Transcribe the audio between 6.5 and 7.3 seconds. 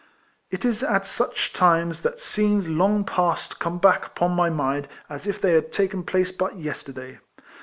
yesterday.